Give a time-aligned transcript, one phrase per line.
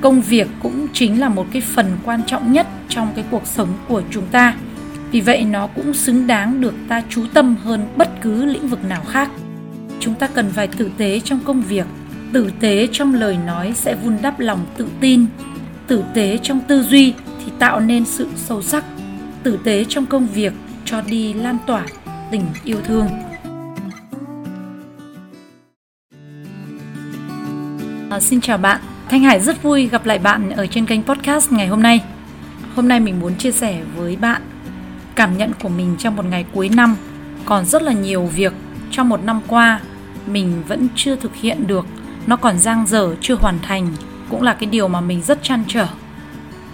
[0.00, 3.68] công việc cũng chính là một cái phần quan trọng nhất trong cái cuộc sống
[3.88, 4.54] của chúng ta.
[5.10, 8.84] Vì vậy nó cũng xứng đáng được ta chú tâm hơn bất cứ lĩnh vực
[8.84, 9.30] nào khác.
[10.00, 11.86] Chúng ta cần phải tử tế trong công việc.
[12.32, 15.26] Tử tế trong lời nói sẽ vun đắp lòng tự tin.
[15.86, 18.84] Tử tế trong tư duy thì tạo nên sự sâu sắc.
[19.42, 20.52] Tử tế trong công việc
[20.84, 21.86] cho đi lan tỏa
[22.30, 23.08] tình yêu thương.
[28.10, 28.80] À, xin chào bạn
[29.10, 32.04] thanh hải rất vui gặp lại bạn ở trên kênh podcast ngày hôm nay.
[32.74, 34.42] Hôm nay mình muốn chia sẻ với bạn
[35.14, 36.96] cảm nhận của mình trong một ngày cuối năm.
[37.44, 38.52] Còn rất là nhiều việc
[38.90, 39.80] trong một năm qua
[40.26, 41.86] mình vẫn chưa thực hiện được.
[42.26, 43.92] Nó còn dang dở, chưa hoàn thành.
[44.28, 45.86] Cũng là cái điều mà mình rất chăn trở.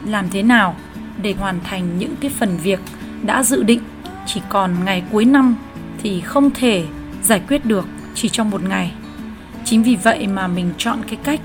[0.04, 0.76] Làm thế nào
[1.22, 2.80] để hoàn thành những cái phần việc
[3.22, 3.80] đã dự định?
[4.26, 5.56] Chỉ còn ngày cuối năm
[6.02, 6.84] thì không thể
[7.22, 8.92] giải quyết được chỉ trong một ngày.
[9.64, 11.40] Chính vì vậy mà mình chọn cái cách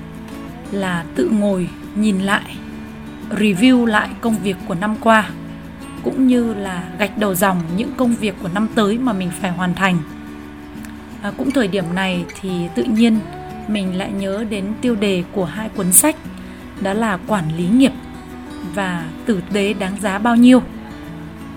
[0.72, 2.56] là tự ngồi nhìn lại
[3.30, 5.30] review lại công việc của năm qua
[6.02, 9.50] cũng như là gạch đầu dòng những công việc của năm tới mà mình phải
[9.50, 9.98] hoàn thành.
[11.22, 13.18] À, cũng thời điểm này thì tự nhiên
[13.68, 16.16] mình lại nhớ đến tiêu đề của hai cuốn sách
[16.80, 17.92] đó là quản lý nghiệp
[18.74, 20.62] và tử tế đáng giá bao nhiêu.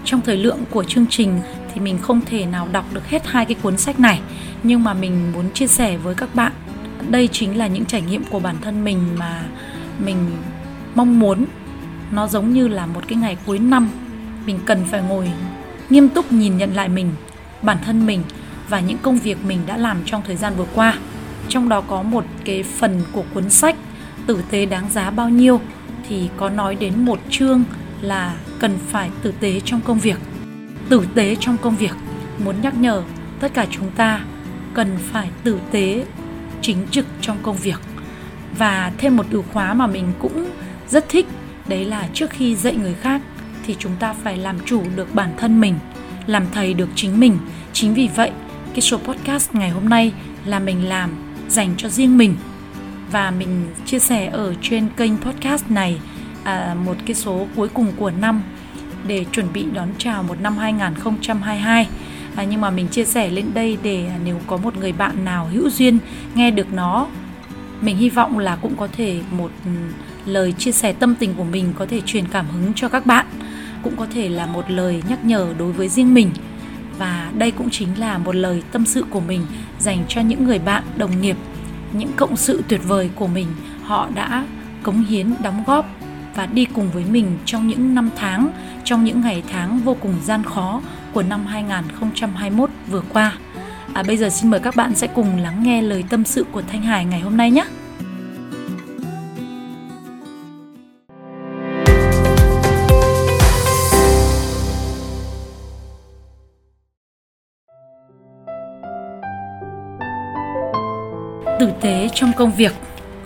[0.04, 1.40] Trong thời lượng của chương trình
[1.74, 4.22] thì mình không thể nào đọc được hết hai cái cuốn sách này
[4.64, 6.52] nhưng mà mình muốn chia sẻ với các bạn
[7.12, 9.44] đây chính là những trải nghiệm của bản thân mình mà
[10.00, 10.18] mình
[10.96, 11.46] mong muốn.
[12.12, 13.90] Nó giống như là một cái ngày cuối năm,
[14.46, 15.32] mình cần phải ngồi
[15.90, 17.12] nghiêm túc nhìn nhận lại mình,
[17.62, 18.24] bản thân mình
[18.70, 20.98] và những công việc mình đã làm trong thời gian vừa qua.
[21.50, 23.76] Trong đó có một cái phần của cuốn sách,
[24.26, 25.62] tử tế đáng giá bao nhiêu,
[26.10, 27.64] thì có nói đến một chương
[28.02, 30.18] là cần phải tử tế trong công việc.
[30.90, 31.96] Tử tế trong công việc,
[32.46, 33.04] muốn nhắc nhở
[33.40, 34.22] tất cả chúng ta
[34.74, 36.06] cần phải tử tế
[36.66, 37.80] chính trực trong công việc.
[38.58, 40.50] Và thêm một từ khóa mà mình cũng
[40.88, 41.26] rất thích
[41.68, 43.22] đấy là trước khi dạy người khác
[43.66, 45.76] thì chúng ta phải làm chủ được bản thân mình
[46.28, 47.38] làm thầy được chính mình.
[47.74, 48.32] Chính vì vậy
[48.74, 50.14] cái số podcast ngày hôm nay
[50.46, 51.10] là mình làm
[51.50, 52.36] dành cho riêng mình.
[53.12, 56.00] Và mình chia sẻ ở trên kênh podcast này
[56.44, 58.44] à, một cái số cuối cùng của năm
[59.08, 61.88] để chuẩn bị đón chào một năm 2022
[62.36, 65.26] à, nhưng mà mình chia sẻ lên đây để à, nếu có một người bạn
[65.26, 65.98] nào hữu duyên
[66.36, 67.08] nghe được nó
[67.82, 69.72] mình hy vọng là cũng có thể một ừ,
[70.26, 73.26] lời chia sẻ tâm tình của mình có thể truyền cảm hứng cho các bạn
[73.84, 76.32] cũng có thể là một lời nhắc nhở đối với riêng mình.
[76.98, 79.42] Và đây cũng chính là một lời tâm sự của mình
[79.80, 81.38] dành cho những người bạn đồng nghiệp
[81.94, 83.48] những cộng sự tuyệt vời của mình.
[83.84, 84.46] Họ đã
[84.84, 85.90] cống hiến đóng góp
[86.36, 88.50] và đi cùng với mình trong những năm tháng
[88.84, 90.82] trong những ngày tháng vô cùng gian khó
[91.16, 93.38] của năm 2021 vừa qua.
[93.94, 96.62] À, bây giờ xin mời các bạn sẽ cùng lắng nghe lời tâm sự của
[96.62, 97.66] Thanh Hải ngày hôm nay nhé.
[111.60, 112.72] tử tế trong công việc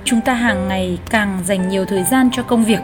[0.03, 2.79] chúng ta hàng ngày càng dành nhiều thời gian cho công việc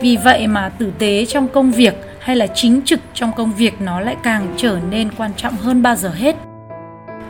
[0.00, 3.80] vì vậy mà tử tế trong công việc hay là chính trực trong công việc
[3.80, 6.36] nó lại càng trở nên quan trọng hơn bao giờ hết?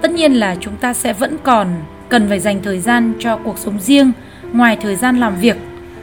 [0.00, 1.69] Tất nhiên là chúng ta sẽ vẫn còn
[2.09, 4.12] cần phải dành thời gian cho cuộc sống riêng,
[4.53, 5.56] ngoài thời gian làm việc.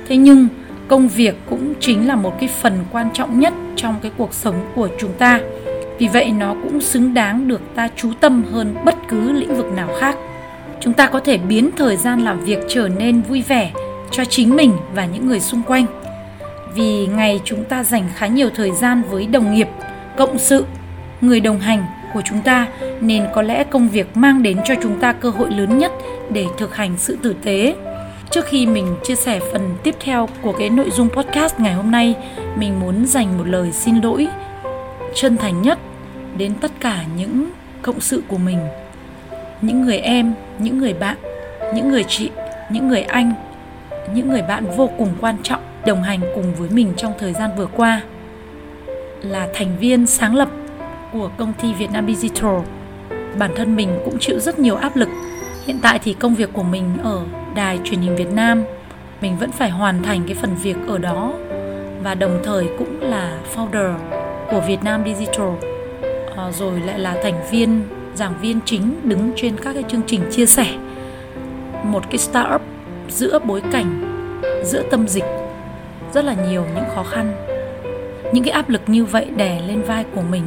[0.08, 0.48] Thế nhưng,
[0.88, 4.56] công việc cũng chính là một cái phần quan trọng nhất trong cái cuộc sống
[4.76, 5.40] của chúng ta.
[6.00, 9.72] Vì vậy, nó cũng xứng đáng được ta chú tâm hơn bất cứ lĩnh vực
[9.76, 10.16] nào khác.
[10.80, 13.72] Chúng ta có thể biến thời gian làm việc trở nên vui vẻ
[14.12, 16.05] cho chính mình và những người xung quanh
[16.76, 19.68] vì ngày chúng ta dành khá nhiều thời gian với đồng nghiệp,
[20.18, 20.66] cộng sự,
[21.22, 22.68] người đồng hành của chúng ta,
[23.02, 25.92] nên có lẽ công việc mang đến cho chúng ta cơ hội lớn nhất
[26.30, 27.76] để thực hành sự tử tế.
[28.30, 31.92] Trước khi mình chia sẻ phần tiếp theo của cái nội dung podcast ngày hôm
[31.92, 32.16] nay,
[32.56, 34.28] mình muốn dành một lời xin lỗi
[35.16, 35.80] chân thành nhất
[36.38, 37.50] đến tất cả những
[37.82, 38.60] cộng sự của mình,
[39.62, 41.18] những người em, những người bạn,
[41.76, 42.30] những người chị,
[42.70, 43.34] những người anh,
[44.14, 47.50] những người bạn vô cùng quan trọng đồng hành cùng với mình trong thời gian
[47.58, 48.02] vừa qua
[49.22, 50.50] là thành viên sáng lập
[51.14, 52.60] của công ty Việt Nam Digital.
[53.40, 55.10] Bản thân mình cũng chịu rất nhiều áp lực.
[55.66, 57.22] Hiện tại thì công việc của mình ở
[57.56, 58.64] đài truyền hình Việt Nam,
[59.22, 61.34] mình vẫn phải hoàn thành cái phần việc ở đó
[62.04, 63.94] và đồng thời cũng là founder
[64.52, 65.50] của Việt Nam Digital.
[66.38, 67.82] À, rồi lại là thành viên
[68.16, 70.66] giảng viên chính đứng trên các cái chương trình chia sẻ
[71.84, 72.62] một cái startup
[73.10, 74.12] giữa bối cảnh
[74.64, 75.24] giữa tâm dịch
[76.16, 77.34] rất là nhiều những khó khăn.
[78.34, 80.44] Những cái áp lực như vậy đè lên vai của mình,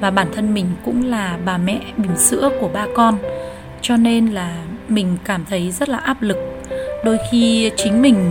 [0.00, 3.18] và bản thân mình cũng là bà mẹ bỉm sữa của ba con.
[3.80, 4.54] Cho nên là
[4.88, 6.36] mình cảm thấy rất là áp lực.
[7.04, 8.30] Đôi khi chính mình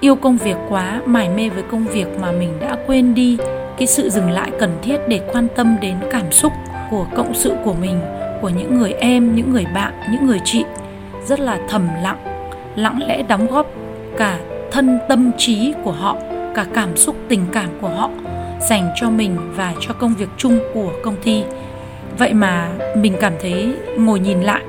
[0.00, 3.38] yêu công việc quá, mải mê với công việc mà mình đã quên đi
[3.78, 6.52] cái sự dừng lại cần thiết để quan tâm đến cảm xúc
[6.90, 8.00] của cộng sự của mình,
[8.40, 10.64] của những người em, những người bạn, những người chị
[11.26, 12.18] rất là thầm lặng
[12.76, 13.66] lặng lẽ đóng góp
[14.16, 14.38] cả
[14.72, 16.16] thân tâm trí của họ,
[16.54, 18.10] cả cảm xúc, tình cảm của họ
[18.68, 21.42] dành cho mình và cho công việc chung của công ty.
[22.18, 24.62] Vậy mà mình cảm thấy, ngồi nhìn lại,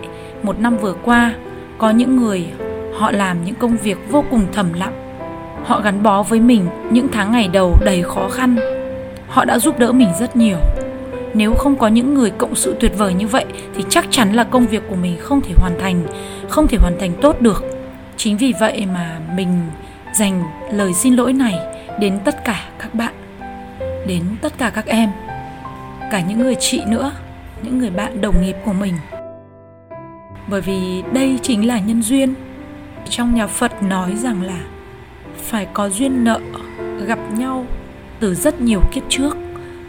[0.44, 1.34] một năm vừa qua,
[1.78, 2.46] có những người
[2.98, 4.94] họ làm những công việc vô cùng thầm lặng.
[5.66, 8.56] Họ gắn bó với mình những tháng ngày đầu đầy khó khăn.
[9.28, 10.58] Họ đã giúp đỡ mình rất nhiều.
[11.34, 13.46] Nếu không có những người cộng sự tuyệt vời như vậy,
[13.76, 16.04] thì chắc chắn là công việc của mình không thể hoàn thành,
[16.50, 17.64] không thể hoàn thành tốt được.
[18.18, 19.48] Chính vì vậy mà mình
[20.14, 21.56] dành lời xin lỗi này
[22.00, 23.14] đến tất cả các bạn,
[24.08, 25.10] đến tất cả các em,
[26.12, 27.12] cả những người chị nữa,
[27.64, 28.94] những người bạn đồng nghiệp của mình.
[30.48, 32.34] Bởi vì đây chính là nhân duyên.
[33.10, 34.60] Trong nhà phật nói rằng là
[35.38, 36.40] phải có duyên nợ,
[37.06, 37.66] gặp nhau
[38.20, 39.38] từ rất nhiều kiếp trước,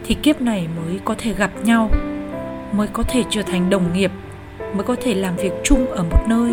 [0.05, 1.89] thì kiếp này mới có thể gặp nhau,
[2.71, 4.11] mới có thể trở thành đồng nghiệp,
[4.73, 6.51] mới có thể làm việc chung ở một nơi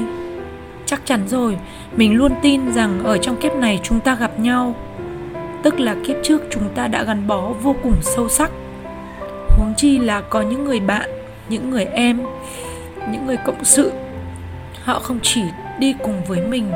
[0.90, 1.56] chắc chắn rồi.
[1.96, 4.74] Mình luôn tin rằng ở trong kiếp này chúng ta gặp nhau.
[5.62, 8.50] Tức là kiếp trước chúng ta đã gắn bó vô cùng sâu sắc.
[9.48, 11.10] Huống chi là có những người bạn,
[11.48, 12.20] những người em,
[13.12, 13.92] những người cộng sự.
[14.84, 15.42] Họ không chỉ
[15.78, 16.70] đi cùng với mình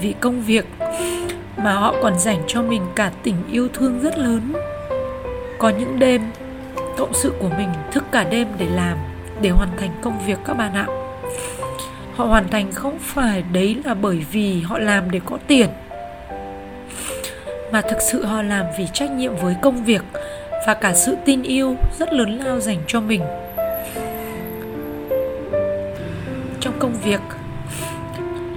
[0.00, 0.68] vì công việc,
[1.56, 4.52] mà họ còn dành cho mình cả tình yêu thương rất lớn.
[5.58, 6.22] Có những đêm,
[6.96, 8.98] cộng sự của mình thức cả đêm để làm,
[9.42, 10.86] để hoàn thành công việc các bạn ạ
[12.18, 15.68] họ hoàn thành không phải đấy là bởi vì họ làm để có tiền,
[17.72, 20.02] mà thực sự họ làm vì trách nhiệm với công việc
[20.66, 23.22] và cả sự tin yêu rất lớn lao dành cho mình.
[26.60, 27.20] Trong công việc,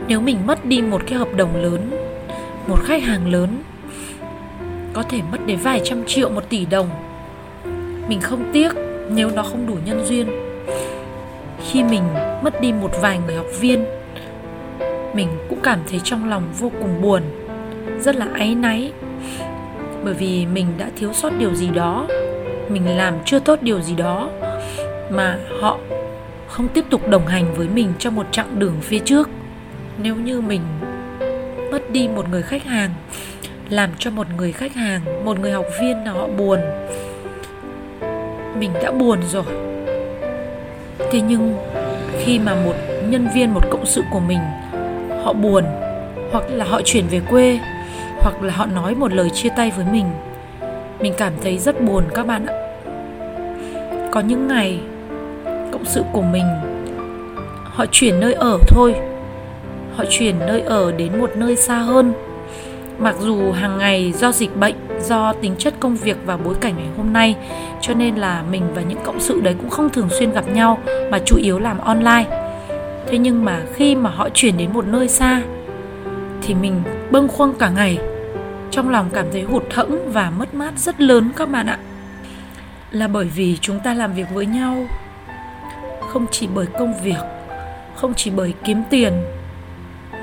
[0.07, 1.91] nếu mình mất đi một cái hợp đồng lớn,
[2.67, 3.63] một khách hàng lớn,
[4.93, 6.89] có thể mất đến vài trăm triệu, một tỷ đồng,
[8.07, 8.71] mình không tiếc
[9.09, 10.27] nếu nó không đủ nhân duyên.
[11.71, 12.03] Khi mình
[12.41, 13.85] mất đi một vài người học viên.
[15.13, 17.21] Mình cũng cảm thấy trong lòng vô cùng buồn,
[17.99, 18.91] rất là áy náy.
[20.03, 22.07] Bởi vì mình đã thiếu sót điều gì đó,
[22.69, 24.29] mình làm chưa tốt điều gì đó
[25.09, 25.77] mà họ
[26.47, 29.29] không tiếp tục đồng hành với mình trong một chặng đường phía trước.
[30.03, 30.61] Nếu như mình
[31.71, 32.89] mất đi một người khách hàng,
[33.69, 36.59] làm cho một người khách hàng, một người học viên nào họ buồn,
[38.59, 39.43] mình đã buồn rồi.
[41.11, 41.57] Thế nhưng
[42.25, 42.75] khi mà một
[43.09, 44.39] nhân viên, một cộng sự của mình,
[45.23, 45.63] họ buồn,
[46.31, 47.59] hoặc là họ chuyển về quê,
[48.19, 50.05] hoặc là họ nói một lời chia tay với mình
[51.01, 52.55] mình cảm thấy rất buồn các bạn ạ.
[54.11, 54.79] Có những ngày,
[55.71, 56.45] cộng sự của mình,
[57.63, 58.95] họ chuyển nơi ở thôi.
[59.95, 62.13] Họ chuyển nơi ở đến một nơi xa hơn.
[62.97, 66.73] Mặc dù hàng ngày do dịch bệnh do tính chất công việc và bối cảnh
[66.77, 67.35] ngày hôm nay,
[67.81, 70.77] cho nên là mình và những cộng sự đấy cũng không thường xuyên gặp nhau,
[71.11, 72.25] mà chủ yếu làm online.
[73.07, 75.41] Thế nhưng mà khi mà họ chuyển đến một nơi xa,
[76.41, 76.81] thì mình
[77.11, 77.97] bâng khuâng cả ngày.
[78.71, 81.77] Trong lòng cảm thấy hụt hẫng và mất mát rất lớn các bạn ạ.
[82.91, 84.77] Là bởi vì chúng ta làm việc với nhau,
[86.09, 87.21] không chỉ bởi công việc,
[87.95, 89.13] không chỉ bởi kiếm tiền,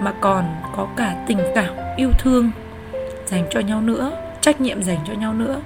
[0.01, 0.45] mà còn
[0.77, 2.51] có cả tình cảm, yêu thương
[3.27, 5.61] dành cho nhau nữa trách nhiệm dành cho nhau nữa.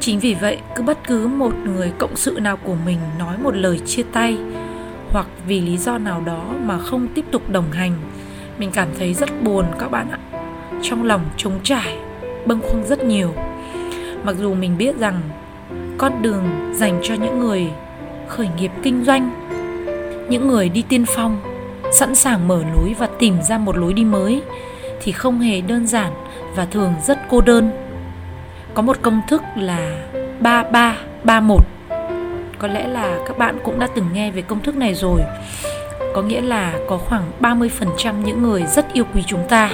[0.00, 3.56] Chính vì vậy, cứ bất cứ một người cộng sự nào của mình nói một
[3.56, 4.38] lời chia tay,
[5.10, 7.92] hoặc vì lý do nào đó mà không tiếp tục đồng hành,
[8.58, 10.18] mình cảm thấy rất buồn các bạn ạ.
[10.82, 11.98] Trong lòng trống trải,
[12.46, 13.34] bâng khuâng rất nhiều.
[14.24, 15.20] Mặc dù mình biết rằng
[15.98, 17.70] con đường dành cho những người
[18.28, 19.30] khởi nghiệp kinh doanh,
[20.28, 21.38] những người đi tiên phong,
[21.92, 24.42] sẵn sàng mở lối và tìm ra một lối đi mới
[25.00, 26.12] thì không hề đơn giản
[26.56, 27.70] và thường rất cô đơn.
[28.74, 30.08] Có một công thức là
[30.40, 31.64] 3331.
[32.58, 35.20] Có lẽ là các bạn cũng đã từng nghe về công thức này rồi.
[36.14, 39.70] Có nghĩa là có khoảng 30% những người rất yêu quý chúng ta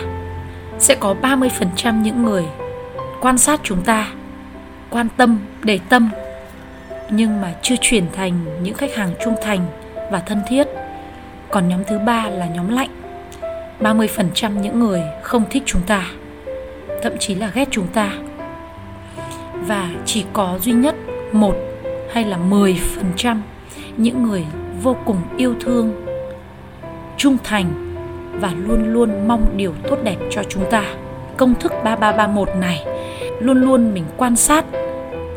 [0.79, 2.45] sẽ có 30% những người
[3.21, 4.13] quan sát chúng ta,
[4.91, 6.11] quan tâm, để tâm
[7.11, 9.67] nhưng mà chưa chuyển thành những khách hàng trung thành
[10.11, 10.67] và thân thiết.
[11.51, 12.91] Còn nhóm thứ ba là nhóm lạnh
[13.81, 16.07] 30% những người không thích chúng ta
[17.03, 18.13] thậm chí là ghét chúng ta.
[19.67, 20.95] Và chỉ có duy nhất
[21.33, 21.55] một
[22.13, 23.41] hay là 10%
[23.97, 24.45] những người
[24.83, 25.93] vô cùng yêu thương,
[27.17, 27.95] trung thành
[28.41, 30.85] và luôn luôn mong điều tốt đẹp cho chúng ta.
[31.37, 32.85] Công thức 3331 này,
[33.41, 34.65] luôn luôn mình quan sát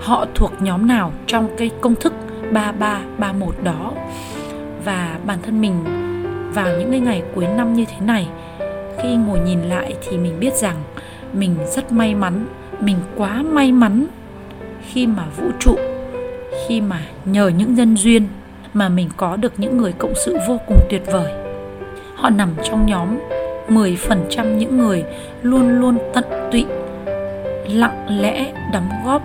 [0.01, 2.13] họ thuộc nhóm nào trong cái công thức
[2.51, 3.91] 3331 đó.
[4.85, 5.83] Và bản thân mình
[6.53, 8.27] vào những cái ngày cuối năm như thế này,
[9.03, 10.75] khi ngồi nhìn lại thì mình biết rằng
[11.35, 12.45] mình rất may mắn,
[12.79, 14.05] mình quá may mắn
[14.91, 15.75] khi mà vũ trụ,
[16.67, 18.27] khi mà nhờ những nhân duyên
[18.73, 21.31] mà mình có được những người cộng sự vô cùng tuyệt vời.
[22.15, 23.07] Họ nằm trong nhóm
[23.69, 25.03] 10% những người
[25.41, 26.65] luôn luôn tận tụy,
[27.69, 29.21] lặng lẽ đóng góp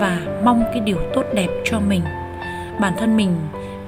[0.00, 2.02] và mong cái điều tốt đẹp cho mình.
[2.80, 3.36] Bản thân mình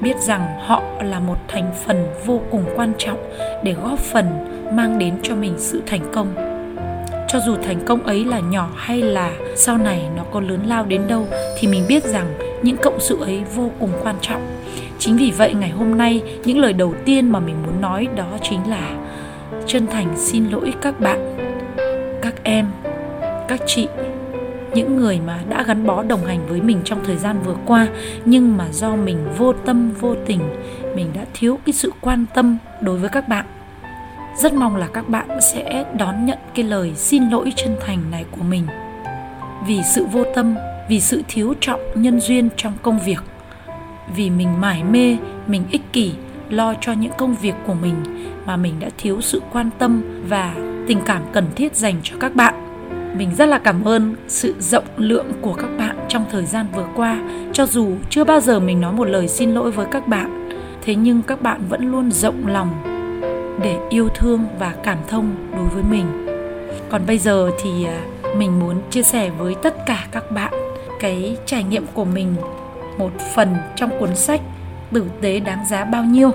[0.00, 3.18] biết rằng họ là một thành phần vô cùng quan trọng
[3.64, 4.26] để góp phần
[4.72, 6.49] mang đến cho mình sự thành công
[7.32, 10.84] cho dù thành công ấy là nhỏ hay là sau này nó có lớn lao
[10.84, 11.26] đến đâu,
[11.58, 12.26] thì mình biết rằng
[12.62, 14.46] những cộng sự ấy vô cùng quan trọng.
[14.98, 18.38] Chính vì vậy ngày hôm nay, những lời đầu tiên mà mình muốn nói đó
[18.42, 18.90] chính là
[19.66, 21.36] chân thành xin lỗi các bạn,
[22.22, 22.66] các em,
[23.48, 23.88] các chị,
[24.74, 27.88] những người mà đã gắn bó đồng hành với mình trong thời gian vừa qua,
[28.24, 30.40] nhưng mà do mình vô tâm, vô tình,
[30.96, 33.46] mình đã thiếu cái sự quan tâm đối với các bạn
[34.40, 38.24] rất mong là các bạn sẽ đón nhận cái lời xin lỗi chân thành này
[38.30, 38.66] của mình.
[39.66, 40.54] Vì sự vô tâm,
[40.88, 43.22] vì sự thiếu trọng nhân duyên trong công việc,
[44.16, 45.16] vì mình mải mê,
[45.46, 46.12] mình ích kỷ,
[46.50, 47.94] lo cho những công việc của mình
[48.46, 50.54] mà mình đã thiếu sự quan tâm và
[50.86, 52.54] tình cảm cần thiết dành cho các bạn.
[53.18, 56.86] Mình rất là cảm ơn sự rộng lượng của các bạn trong thời gian vừa
[56.96, 57.20] qua.
[57.52, 60.48] Cho dù chưa bao giờ mình nói một lời xin lỗi với các bạn,
[60.82, 62.89] thế nhưng các bạn vẫn luôn rộng lòng
[63.62, 66.26] để yêu thương và cảm thông đối với mình.
[66.90, 68.00] Còn bây giờ thì à,
[68.36, 70.52] mình muốn chia sẻ với tất cả các bạn
[71.00, 72.34] cái trải nghiệm của mình,
[72.98, 74.40] một phần trong cuốn sách
[74.92, 76.30] tử tế đáng giá bao nhiêu.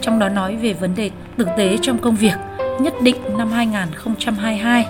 [0.00, 2.36] Trong đó nói về vấn đề tử tế trong công việc,
[2.80, 4.86] nhất định năm 2022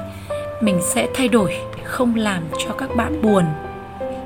[0.60, 3.44] mình sẽ thay đổi, không làm cho các bạn buồn.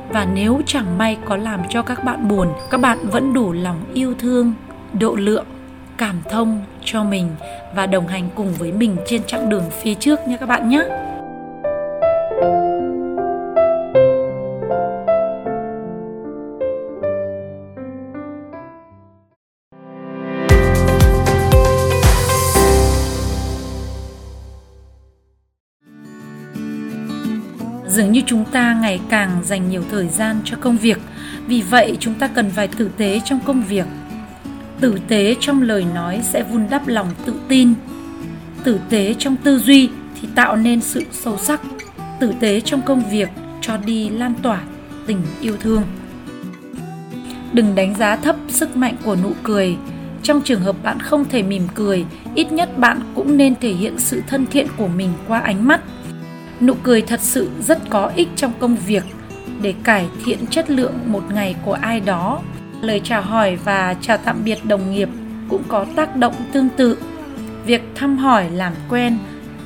[0.09, 3.85] Và nếu chẳng may có làm cho các bạn buồn, các bạn vẫn đủ lòng
[3.95, 4.53] yêu thương,
[5.01, 5.47] độ lượng,
[5.97, 7.29] cảm thông cho mình
[7.75, 10.83] và đồng hành cùng với mình trên chặng đường phía trước nha các bạn nhé.
[27.87, 30.99] Dường như chúng ta ngày càng dành nhiều thời gian cho công việc,
[31.47, 33.87] vì vậy chúng ta cần phải tử tế trong công việc
[34.81, 37.75] tử tế trong lời nói sẽ vun đắp lòng tự tin.
[38.65, 41.61] Tử tế trong tư duy thì tạo nên sự sâu sắc.
[42.21, 43.29] Tử tế trong công việc
[43.61, 44.61] cho đi lan tỏa
[45.07, 45.83] tình yêu thương.
[47.53, 49.77] Đừng đánh giá thấp sức mạnh của nụ cười.
[50.23, 53.99] Trong trường hợp bạn không thể mỉm cười, ít nhất bạn cũng nên thể hiện
[53.99, 55.81] sự thân thiện của mình qua ánh mắt.
[56.61, 59.05] Nụ cười thật sự rất có ích trong công việc
[59.63, 62.43] để cải thiện chất lượng một ngày của ai đó
[62.81, 65.09] lời chào hỏi và chào tạm biệt đồng nghiệp
[65.49, 66.99] cũng có tác động tương tự.
[67.67, 69.19] Việc thăm hỏi làm quen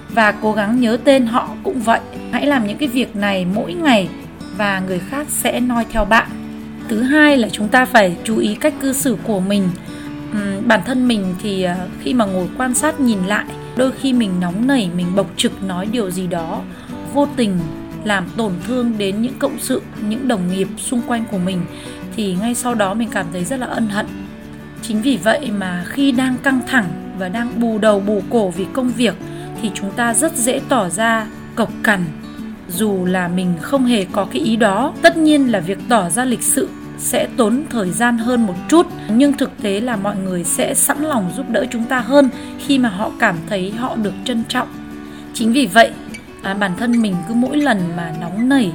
[0.09, 2.00] và cố gắng nhớ tên họ cũng vậy.
[2.33, 4.09] Hãy làm những cái việc này mỗi ngày
[4.56, 6.28] và người khác sẽ noi theo bạn.
[6.88, 9.68] Thứ hai là chúng ta phải chú ý cách cư xử của mình.
[10.30, 13.44] Uhm, bản thân mình thì ờ, khi mà ngồi quan sát nhìn lại
[13.76, 16.62] đôi khi mình nóng nảy mình bộc trực nói điều gì đó
[17.14, 17.59] vô tình
[18.04, 21.61] làm tổn thương đến những cộng sự những đồng nghiệp xung quanh của mình
[22.16, 24.06] thì ngay sau đó mình cảm thấy rất là ân hận.
[24.83, 28.66] Chính vì vậy mà khi đang căng thẳng và đang bù đầu bù cổ vì
[28.73, 29.14] công việc
[29.62, 32.04] thì chúng ta rất dễ tỏ ra cộc cằn.
[32.68, 36.25] Dù là mình không hề có cái ý đó tất nhiên là việc tỏ ra
[36.25, 36.68] lịch sự
[36.99, 38.87] sẽ tốn thời gian hơn một chút.
[39.09, 42.28] Nhưng thực tế là mọi người sẽ sẵn lòng giúp đỡ chúng ta hơn
[42.66, 44.68] khi mà họ cảm thấy họ được trân trọng.
[45.35, 45.90] Chính vì vậy
[46.42, 48.73] à, bản thân mình cứ mỗi lần mà nóng nảy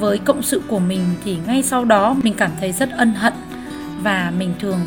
[0.00, 3.32] với cộng sự của mình thì ngay sau đó mình cảm thấy rất ân hận.
[4.02, 4.78] Và mình thường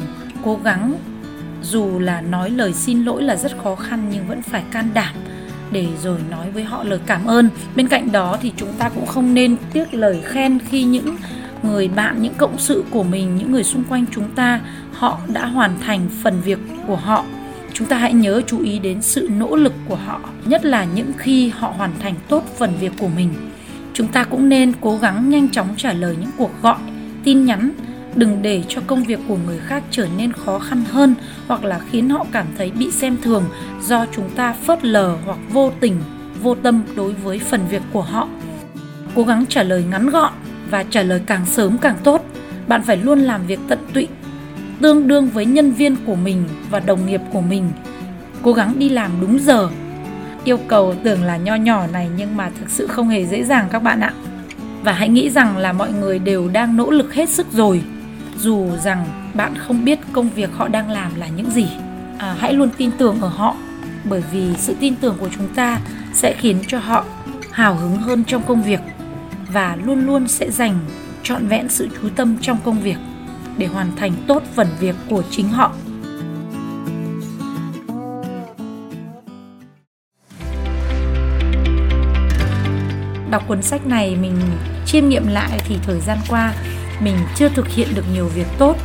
[0.43, 0.93] cố gắng,
[1.63, 5.15] dù là nói lời xin lỗi là rất khó khăn nhưng vẫn phải can đảm
[5.71, 7.49] để rồi nói với họ lời cảm ơn.
[7.75, 11.15] Bên cạnh đó thì chúng ta cũng không nên tiếc lời khen khi những
[11.63, 15.45] người bạn, những cộng sự của mình, những người xung quanh chúng ta, họ đã
[15.45, 17.25] hoàn thành phần việc của họ.
[17.73, 21.11] Chúng ta hãy nhớ chú ý đến sự nỗ lực của họ, nhất là những
[21.17, 23.29] khi họ hoàn thành tốt phần việc của mình
[23.93, 26.77] chúng ta cũng nên cố gắng nhanh chóng trả lời những cuộc gọi,
[27.23, 27.71] tin nhắn.
[28.15, 31.15] Đừng để cho công việc của người khác trở nên khó khăn hơn
[31.47, 33.43] hoặc là khiến họ cảm thấy bị xem thường
[33.81, 35.95] do chúng ta phớt lờ hoặc vô tình,
[36.41, 38.27] vô tâm đối với phần việc của họ.
[39.15, 40.33] Cố gắng trả lời ngắn gọn
[40.69, 42.25] và trả lời càng sớm càng tốt.
[42.67, 44.07] Bạn phải luôn làm việc tận tụy,
[44.81, 47.71] tương đương với nhân viên của mình và đồng nghiệp của mình.
[48.41, 49.69] Cố gắng đi làm đúng giờ
[50.43, 53.67] yêu cầu tưởng là nho nhỏ này nhưng mà thực sự không hề dễ dàng
[53.71, 54.13] các bạn ạ.
[54.83, 57.81] Và hãy nghĩ rằng là mọi người đều đang nỗ lực hết sức rồi.
[58.39, 61.67] Dù rằng bạn không biết công việc họ đang làm là những gì.
[62.17, 63.55] À, hãy luôn tin tưởng ở họ
[64.03, 65.79] bởi vì sự tin tưởng của chúng ta
[66.13, 67.05] sẽ khiến cho họ
[67.51, 68.79] hào hứng hơn trong công việc
[69.53, 70.79] và luôn luôn sẽ dành
[71.23, 72.97] trọn vẹn sự chú tâm trong công việc
[73.57, 75.71] để hoàn thành tốt phần việc của chính họ.
[83.33, 84.37] Đọc cuốn sách này mình
[84.85, 86.53] chiêm nghiệm lại thì thời gian qua
[86.99, 88.75] mình chưa thực hiện được nhiều việc tốt.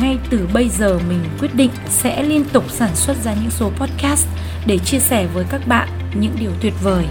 [0.00, 3.70] Ngay từ bây giờ mình quyết định sẽ liên tục sản xuất ra những số
[3.76, 4.26] podcast
[4.66, 7.06] để chia sẻ với các bạn những điều tuyệt vời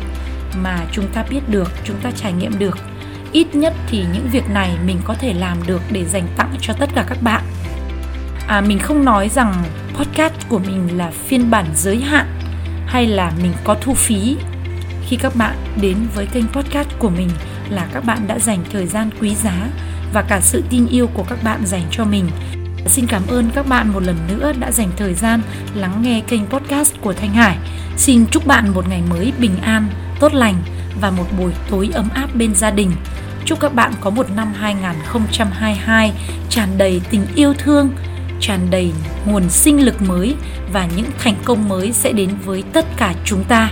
[0.56, 2.78] mà chúng ta biết được chúng ta trải nghiệm được.
[3.32, 6.74] Ít nhất thì những việc này mình có thể làm được để dành tặng cho
[6.74, 7.44] tất cả các bạn.
[8.48, 9.54] À, mình không nói rằng
[9.94, 12.26] podcast của mình là phiên bản giới hạn
[12.86, 14.38] hay là mình có thu phí
[15.12, 17.30] khi các bạn đến với kênh podcast của mình
[17.70, 19.70] là các bạn đã dành thời gian quý giá
[20.14, 22.26] và cả sự tin yêu của các bạn dành cho mình
[22.88, 25.42] Xin cảm ơn các bạn một lần nữa đã dành thời gian
[25.76, 27.58] lắng nghe kênh podcast của Thanh Hải.
[27.98, 29.88] Xin chúc bạn một ngày mới bình an,
[30.20, 30.56] tốt lành
[31.02, 32.92] và một buổi tối ấm áp bên gia đình.
[33.46, 36.14] Chúc các bạn có một năm 2022
[36.50, 37.90] tràn đầy tình yêu thương,
[38.40, 38.92] tràn đầy
[39.26, 40.36] nguồn sinh lực mới
[40.74, 43.72] và những thành công mới sẽ đến với tất cả chúng ta.